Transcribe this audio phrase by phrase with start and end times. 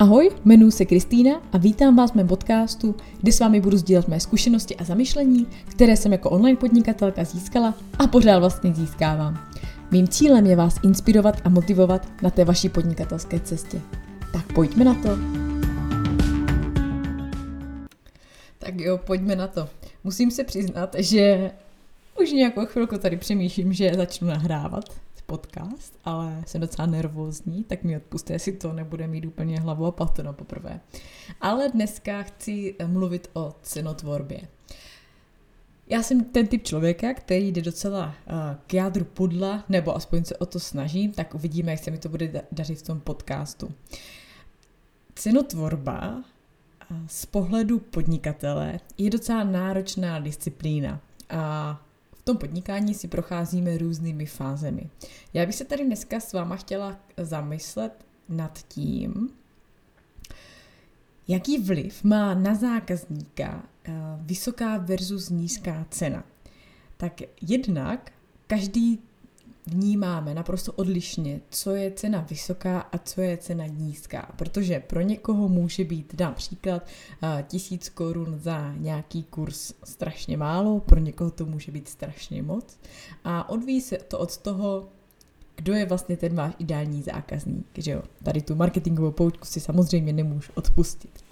[0.00, 4.08] Ahoj, jmenuji se Kristýna a vítám vás v mém podcastu, kde s vámi budu sdílet
[4.08, 9.48] mé zkušenosti a zamyšlení, které jsem jako online podnikatelka získala a pořád vlastně získávám.
[9.90, 13.80] Mým cílem je vás inspirovat a motivovat na té vaší podnikatelské cestě.
[14.32, 15.08] Tak pojďme na to.
[18.58, 19.68] Tak jo, pojďme na to.
[20.04, 21.50] Musím se přiznat, že
[22.20, 24.84] už nějakou chvilku tady přemýšlím, že začnu nahrávat
[25.28, 29.92] podcast, ale jsem docela nervózní, tak mi odpuste, jestli to nebude mít úplně hlavu a
[29.92, 30.80] patu na poprvé.
[31.40, 34.40] Ale dneska chci mluvit o cenotvorbě.
[35.86, 38.34] Já jsem ten typ člověka, který jde docela uh,
[38.66, 42.08] k jádru pudla, nebo aspoň se o to snažím, tak uvidíme, jak se mi to
[42.08, 43.72] bude dařit v tom podcastu.
[45.14, 46.24] Cenotvorba
[47.06, 51.00] z pohledu podnikatele je docela náročná disciplína.
[51.30, 51.80] A
[52.28, 54.90] tom podnikání si procházíme různými fázemi.
[55.34, 59.30] Já bych se tady dneska s váma chtěla zamyslet nad tím,
[61.28, 66.24] jaký vliv má na zákazníka eh, vysoká versus nízká cena.
[66.96, 68.12] Tak jednak
[68.46, 69.00] každý
[69.68, 75.48] vnímáme naprosto odlišně, co je cena vysoká a co je cena nízká, protože pro někoho
[75.48, 76.82] může být například
[77.22, 82.78] uh, tisíc korun za nějaký kurz strašně málo, pro někoho to může být strašně moc
[83.24, 84.88] a odvíjí se to od toho,
[85.56, 88.02] kdo je vlastně ten váš ideální zákazník, že jo.
[88.22, 91.24] Tady tu marketingovou poučku si samozřejmě nemůžu odpustit.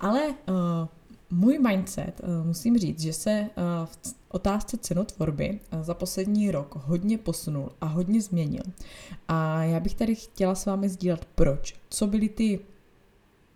[0.00, 0.88] Ale uh,
[1.30, 6.74] můj mindset, uh, musím říct, že se uh, v otázce cenotvorby uh, za poslední rok
[6.84, 8.62] hodně posunul a hodně změnil.
[9.28, 11.74] A já bych tady chtěla s vámi sdílet proč.
[11.90, 12.60] Co byly ty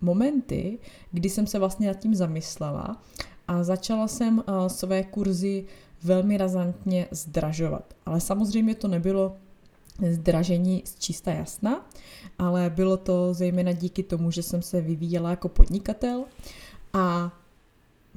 [0.00, 0.78] momenty,
[1.12, 3.02] kdy jsem se vlastně nad tím zamyslela
[3.48, 5.64] a začala jsem své kurzy
[6.02, 7.94] velmi razantně zdražovat.
[8.06, 9.36] Ale samozřejmě to nebylo
[10.10, 11.86] zdražení z čista jasna,
[12.38, 16.24] ale bylo to zejména díky tomu, že jsem se vyvíjela jako podnikatel
[16.92, 17.32] a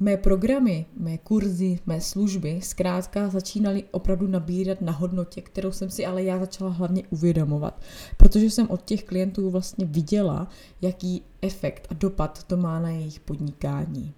[0.00, 6.06] Mé programy, mé kurzy, mé služby zkrátka začínaly opravdu nabírat na hodnotě, kterou jsem si
[6.06, 7.82] ale já začala hlavně uvědomovat,
[8.16, 10.48] protože jsem od těch klientů vlastně viděla,
[10.82, 14.14] jaký efekt a dopad to má na jejich podnikání.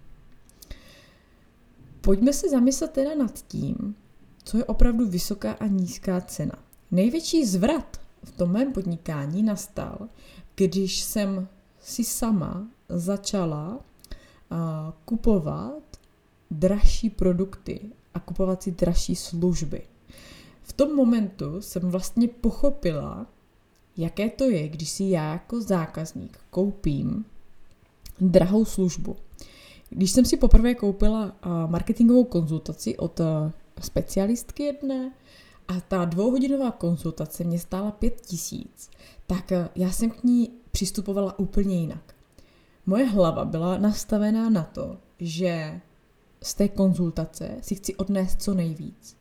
[2.01, 3.95] Pojďme se zamyslet teda nad tím,
[4.43, 6.55] co je opravdu vysoká a nízká cena.
[6.91, 10.07] Největší zvrat v tom mém podnikání nastal,
[10.55, 11.47] když jsem
[11.79, 13.79] si sama začala
[15.05, 15.83] kupovat
[16.51, 17.79] dražší produkty
[18.13, 19.81] a kupovat si dražší služby.
[20.63, 23.27] V tom momentu jsem vlastně pochopila,
[23.97, 27.25] jaké to je, když si já jako zákazník koupím
[28.19, 29.15] drahou službu.
[29.89, 31.35] Když jsem si poprvé koupila
[31.67, 33.21] marketingovou konzultaci od
[33.81, 35.11] specialistky jedné
[35.67, 38.89] a ta dvouhodinová konzultace mě stála pět tisíc,
[39.27, 42.10] tak já jsem k ní přistupovala úplně jinak.
[42.91, 45.81] Moje hlava byla nastavená na to, že
[46.43, 49.17] z té konzultace si chci odnést co nejvíc.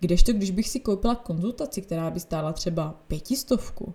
[0.00, 3.94] Kdežto, když bych si koupila konzultaci, která by stála třeba pětistovku,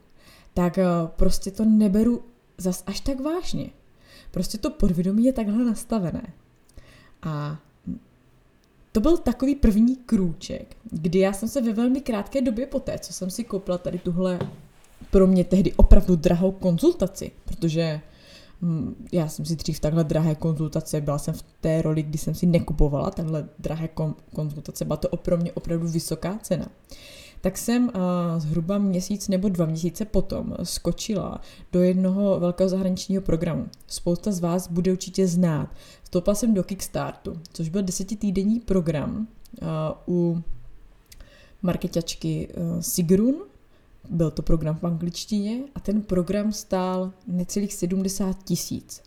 [0.53, 0.85] tak eh,
[1.15, 2.23] prostě to neberu
[2.57, 3.69] zas až tak vážně.
[4.31, 6.33] Prostě to podvědomí je takhle nastavené.
[7.21, 7.59] A
[8.91, 13.13] to byl takový první krůček, kdy já jsem se ve velmi krátké době poté, co
[13.13, 14.39] jsem si koupila tady tuhle
[15.09, 18.01] pro mě tehdy opravdu drahou konzultaci, protože
[19.11, 22.45] já jsem si dřív takhle drahé konzultace, byla jsem v té roli, kdy jsem si
[22.45, 23.89] nekupovala takhle drahé
[24.35, 26.67] konzultace, byla to pro mě opravdu vysoká cena.
[27.41, 27.91] Tak jsem uh,
[28.37, 33.65] zhruba měsíc nebo dva měsíce potom skočila do jednoho velkého zahraničního programu.
[33.87, 35.69] Spousta z vás bude určitě znát.
[36.03, 39.27] Vstoupila jsem do Kickstartu, což byl desetitýdenní program
[39.61, 39.67] uh,
[40.15, 40.43] u
[41.61, 43.35] marketačky uh, Sigrun,
[44.11, 49.03] byl to program v angličtině a ten program stál necelých 70 tisíc.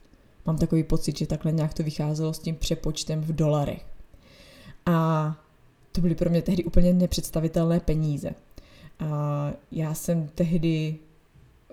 [0.47, 3.87] Mám takový pocit, že takhle nějak to vycházelo s tím přepočtem v dolarech.
[4.87, 5.37] A
[5.93, 8.31] to byly pro mě tehdy úplně nepředstavitelné peníze.
[8.99, 10.97] A já jsem tehdy,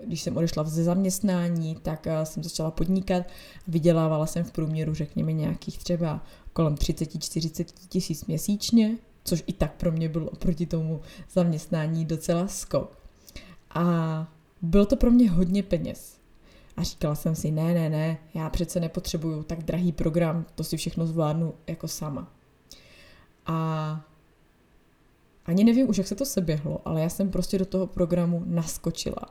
[0.06, 3.26] když jsem odešla ze zaměstnání, tak jsem začala podnikat.
[3.68, 9.92] Vydělávala jsem v průměru, řekněme, nějakých třeba kolem 30-40 tisíc měsíčně, což i tak pro
[9.92, 11.00] mě bylo oproti tomu
[11.32, 13.01] zaměstnání docela skok.
[13.74, 14.26] A
[14.62, 16.20] bylo to pro mě hodně peněz.
[16.76, 20.76] A říkala jsem si, ne, ne, ne, já přece nepotřebuju tak drahý program, to si
[20.76, 22.32] všechno zvládnu jako sama.
[23.46, 24.00] A
[25.46, 29.28] ani nevím už, jak se to seběhlo, ale já jsem prostě do toho programu naskočila.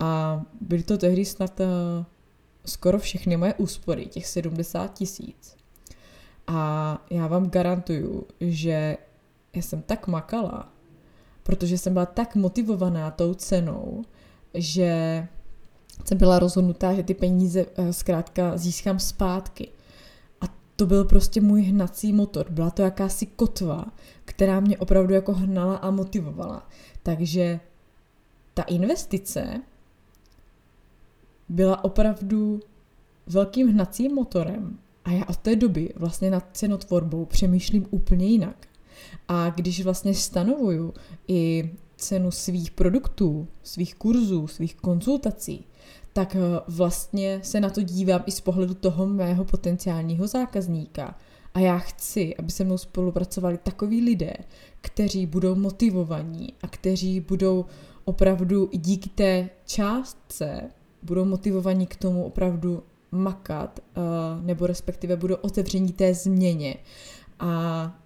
[0.00, 1.66] A byly to tehdy snad uh,
[2.66, 5.56] skoro všechny moje úspory, těch 70 tisíc.
[6.46, 8.96] A já vám garantuju, že
[9.52, 10.72] já jsem tak makala,
[11.46, 14.04] protože jsem byla tak motivovaná tou cenou,
[14.54, 15.26] že
[16.04, 19.68] jsem byla rozhodnutá, že ty peníze uh, zkrátka získám zpátky.
[20.40, 20.44] A
[20.76, 22.46] to byl prostě můj hnací motor.
[22.50, 23.84] Byla to jakási kotva,
[24.24, 26.68] která mě opravdu jako hnala a motivovala.
[27.02, 27.60] Takže
[28.54, 29.62] ta investice
[31.48, 32.60] byla opravdu
[33.26, 38.66] velkým hnacím motorem a já od té doby vlastně nad cenotvorbou přemýšlím úplně jinak.
[39.28, 40.94] A když vlastně stanovuju
[41.28, 45.66] i cenu svých produktů, svých kurzů, svých konzultací,
[46.12, 51.18] tak eh, vlastně se na to dívám i z pohledu toho mého potenciálního zákazníka.
[51.54, 54.32] A já chci, aby se mnou spolupracovali takoví lidé,
[54.80, 57.64] kteří budou motivovaní a kteří budou
[58.04, 60.70] opravdu díky té částce
[61.02, 62.82] budou motivovaní k tomu opravdu
[63.12, 66.76] makat, uh, nebo respektive budou otevření té změně.
[67.38, 68.05] A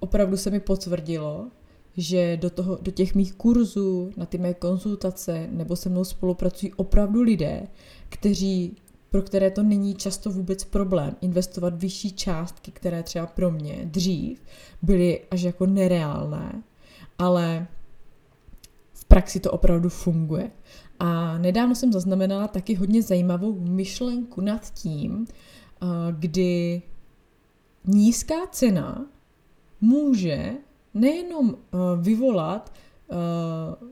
[0.00, 1.48] opravdu se mi potvrdilo,
[1.96, 6.72] že do, toho, do těch mých kurzů, na ty mé konzultace nebo se mnou spolupracují
[6.74, 7.66] opravdu lidé,
[8.08, 8.76] kteří,
[9.10, 14.42] pro které to není často vůbec problém investovat vyšší částky, které třeba pro mě dřív
[14.82, 16.62] byly až jako nereálné,
[17.18, 17.66] ale
[18.92, 20.50] v praxi to opravdu funguje.
[20.98, 25.26] A nedávno jsem zaznamenala taky hodně zajímavou myšlenku nad tím,
[26.10, 26.82] kdy
[27.84, 29.06] nízká cena
[29.80, 30.52] může
[30.94, 31.56] nejenom
[32.00, 32.72] vyvolat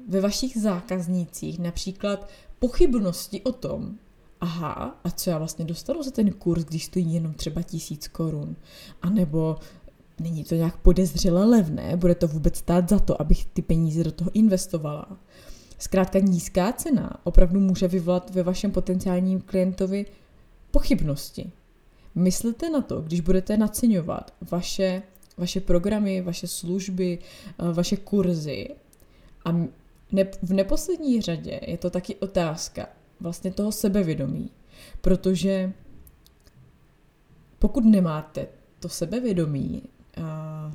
[0.08, 2.28] ve vašich zákaznících například
[2.58, 3.94] pochybnosti o tom,
[4.40, 8.56] aha, a co já vlastně dostanu za ten kurz, když stojí jenom třeba tisíc korun,
[9.02, 9.56] a nebo
[10.20, 14.12] není to nějak podezřele levné, bude to vůbec stát za to, abych ty peníze do
[14.12, 15.18] toho investovala.
[15.78, 20.06] Zkrátka nízká cena opravdu může vyvolat ve vašem potenciálním klientovi
[20.70, 21.50] pochybnosti.
[22.14, 25.02] Myslete na to, když budete naceňovat vaše,
[25.36, 28.68] vaše programy, vaše služby, eh, vaše kurzy.
[29.44, 29.52] A
[30.42, 32.88] v neposlední řadě je to taky otázka
[33.20, 34.50] vlastně toho sebevědomí.
[35.00, 35.72] Protože
[37.58, 38.46] pokud nemáte
[38.80, 39.82] to sebevědomí,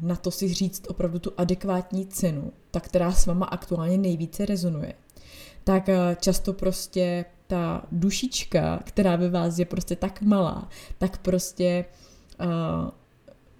[0.01, 4.93] na to si říct opravdu tu adekvátní cenu, ta, která s váma aktuálně nejvíce rezonuje,
[5.63, 11.85] tak eh, často prostě ta dušička, která ve vás je prostě tak malá, tak prostě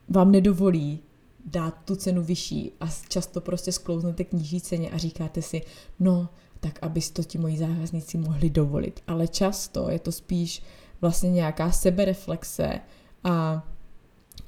[0.09, 1.00] vám nedovolí
[1.45, 5.62] dát tu cenu vyšší a často prostě sklouznete k nižší ceně a říkáte si,
[6.00, 9.00] no, tak aby to ti moji zákazníci mohli dovolit.
[9.07, 10.63] Ale často je to spíš
[11.01, 12.80] vlastně nějaká sebereflexe
[13.24, 13.68] a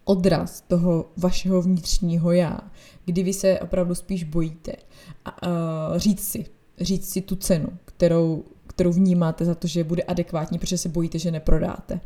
[0.04, 2.60] odraz toho vašeho vnitřního já,
[3.06, 4.72] kdy vy se opravdu spíš bojíte
[5.26, 6.46] a, a říct si,
[6.80, 11.20] říct si tu cenu, kterou, kterou vnímáte za to, že bude adekvátní, protože se bojíte,
[11.20, 12.00] že neprodáte.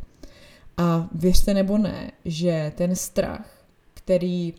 [0.78, 4.54] A věřte nebo ne, že ten strach, který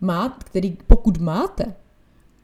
[0.00, 1.74] má, který pokud máte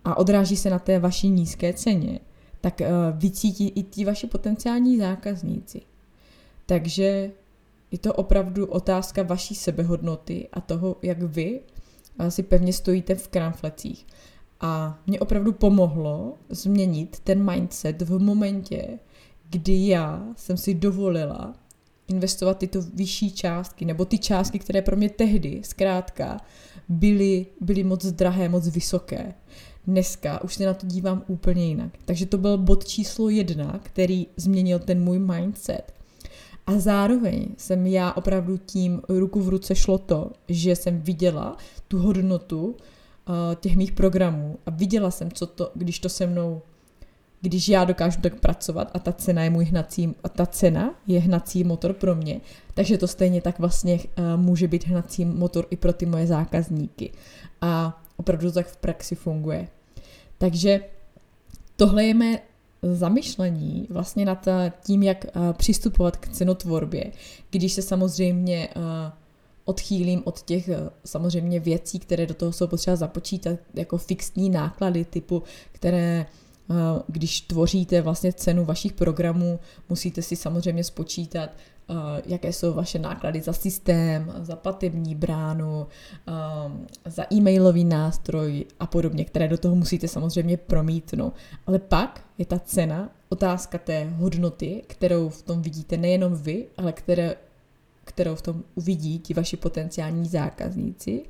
[0.05, 2.19] a odráží se na té vaší nízké ceně,
[2.61, 2.87] tak uh,
[3.19, 5.81] vycítí i ti vaši potenciální zákazníci.
[6.67, 7.31] Takže
[7.91, 11.61] je to opravdu otázka vaší sebehodnoty a toho, jak vy
[12.29, 14.07] si pevně stojíte v kramflecích.
[14.61, 18.99] A mě opravdu pomohlo změnit ten mindset v momentě,
[19.51, 21.55] kdy já jsem si dovolila
[22.09, 26.41] investovat tyto vyšší částky, nebo ty částky, které pro mě tehdy zkrátka
[26.89, 29.35] byly, byly moc drahé, moc vysoké.
[29.87, 31.91] Dneska už se na to dívám úplně jinak.
[32.05, 35.93] Takže to byl bod číslo jedna, který změnil ten můj mindset.
[36.67, 41.57] A zároveň jsem já opravdu tím ruku v ruce šlo to, že jsem viděla
[41.89, 42.75] tu hodnotu uh,
[43.61, 46.63] těch mých programů a viděla jsem, co to, když to se mnou,
[47.45, 51.21] když já dokážu tak pracovat a ta cena je můj hnací, a ta cena je
[51.21, 52.41] hnací motor pro mě,
[52.75, 57.13] takže to stejně tak vlastně uh, může být hnací motor i pro ty moje zákazníky.
[57.61, 59.69] A opravdu to tak v praxi funguje.
[60.39, 60.81] Takže
[61.77, 62.39] tohle je mé
[62.93, 67.13] zamyšlení vlastně nad eh, tím, jak eh, přistupovat k cenotvorbě,
[67.51, 69.13] když se samozřejmě eh,
[69.65, 70.71] odchýlím od těch
[71.05, 76.27] samozřejmě věcí, které do toho jsou potřeba započítat, jako fixní náklady typu, které
[77.07, 81.51] když tvoříte vlastně cenu vašich programů, musíte si samozřejmě spočítat,
[82.27, 85.87] jaké jsou vaše náklady za systém, za platební bránu,
[87.07, 91.35] za e-mailový nástroj a podobně, které do toho musíte samozřejmě promítnout.
[91.67, 96.93] Ale pak je ta cena otázka té hodnoty, kterou v tom vidíte nejenom vy, ale
[96.93, 97.37] které,
[98.05, 101.23] kterou v tom uvidí ti vaši potenciální zákazníci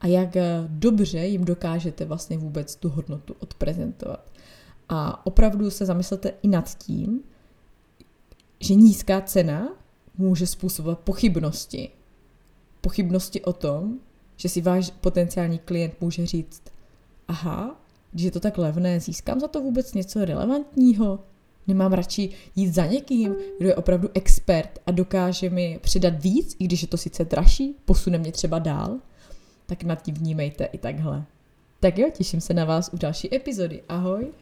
[0.00, 4.30] a jak dobře jim dokážete vlastně vůbec tu hodnotu odprezentovat.
[4.88, 7.22] A opravdu se zamyslete i nad tím,
[8.60, 9.68] že nízká cena
[10.18, 11.90] může způsobovat pochybnosti.
[12.80, 13.98] Pochybnosti o tom,
[14.36, 16.62] že si váš potenciální klient může říct,
[17.28, 17.80] aha,
[18.12, 21.18] když je to tak levné, získám za to vůbec něco relevantního?
[21.66, 26.64] Nemám radši jít za někým, kdo je opravdu expert a dokáže mi přidat víc, i
[26.64, 28.98] když je to sice dražší, posune mě třeba dál?
[29.66, 31.24] Tak nad tím vnímejte i takhle.
[31.80, 33.82] Tak jo, těším se na vás u další epizody.
[33.88, 34.32] Ahoj!